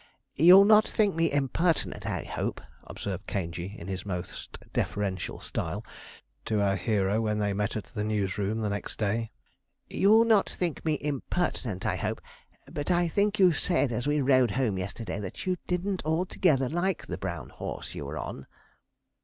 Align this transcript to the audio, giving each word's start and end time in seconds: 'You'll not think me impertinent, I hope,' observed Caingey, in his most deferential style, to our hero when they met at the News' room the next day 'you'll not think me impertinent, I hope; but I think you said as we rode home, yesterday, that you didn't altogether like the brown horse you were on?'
'You'll 0.35 0.65
not 0.65 0.87
think 0.87 1.13
me 1.13 1.31
impertinent, 1.31 2.07
I 2.07 2.23
hope,' 2.23 2.59
observed 2.85 3.27
Caingey, 3.27 3.75
in 3.77 3.87
his 3.87 4.03
most 4.03 4.57
deferential 4.73 5.39
style, 5.39 5.85
to 6.45 6.59
our 6.59 6.75
hero 6.75 7.21
when 7.21 7.37
they 7.37 7.53
met 7.53 7.75
at 7.75 7.83
the 7.83 8.03
News' 8.03 8.35
room 8.39 8.61
the 8.61 8.69
next 8.69 8.97
day 8.97 9.29
'you'll 9.91 10.25
not 10.25 10.49
think 10.49 10.83
me 10.83 10.97
impertinent, 11.01 11.85
I 11.85 11.97
hope; 11.97 12.19
but 12.67 12.89
I 12.89 13.09
think 13.09 13.37
you 13.37 13.51
said 13.51 13.91
as 13.91 14.07
we 14.07 14.21
rode 14.21 14.49
home, 14.49 14.79
yesterday, 14.79 15.19
that 15.19 15.45
you 15.45 15.57
didn't 15.67 16.03
altogether 16.03 16.67
like 16.67 17.05
the 17.05 17.19
brown 17.19 17.49
horse 17.49 17.93
you 17.93 18.03
were 18.05 18.17
on?' 18.17 18.47